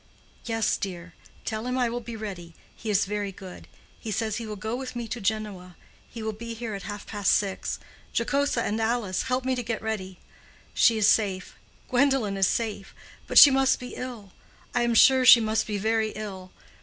"Yes, 0.45 0.77
dear. 0.77 1.13
Tell 1.45 1.67
him 1.67 1.77
I 1.77 1.87
will 1.87 1.99
be 1.99 2.15
ready—he 2.15 2.89
is 2.89 3.05
very 3.05 3.31
good. 3.31 3.67
He 3.99 4.09
says 4.09 4.37
he 4.37 4.47
will 4.47 4.55
go 4.55 4.75
with 4.75 4.95
me 4.95 5.07
to 5.07 5.21
Genoa—he 5.21 6.23
will 6.23 6.33
be 6.33 6.55
here 6.55 6.73
at 6.73 6.81
half 6.89 7.05
past 7.05 7.31
six. 7.33 7.77
Jocosa 8.11 8.63
and 8.63 8.81
Alice, 8.81 9.21
help 9.21 9.45
me 9.45 9.53
to 9.53 9.61
get 9.61 9.79
ready. 9.79 10.17
She 10.73 10.97
is 10.97 11.07
safe—Gwendolen 11.07 12.35
is 12.35 12.47
safe—but 12.47 13.37
she 13.37 13.51
must 13.51 13.79
be 13.79 13.89
ill. 13.93 14.31
I 14.73 14.81
am 14.81 14.95
sure 14.95 15.23
she 15.23 15.39
must 15.39 15.67
be 15.67 15.77
very 15.77 16.09
ill. 16.15 16.51